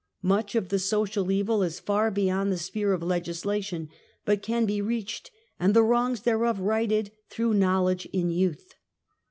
[0.23, 3.87] Much of the social evil is far beyond the sphere of legislation,
[4.25, 8.73] but can be reached and the wrongs thereof righted through knowledge in youth.